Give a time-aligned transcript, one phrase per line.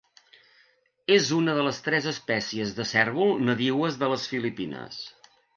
[1.15, 5.03] És una de les tres espècies de cérvol nadiues de les Filipines.